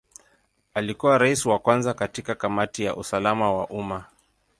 Alikuwa 0.73 1.17
Rais 1.17 1.45
wa 1.45 1.59
kwanza 1.59 1.93
katika 1.93 2.35
Kamati 2.35 2.83
ya 2.83 2.95
usalama 2.95 3.53
wa 3.53 3.67
umma. 3.67 4.05